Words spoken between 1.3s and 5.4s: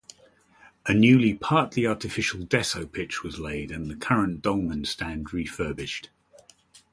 partly-artificial Desso pitch was laid and the current Dolman stand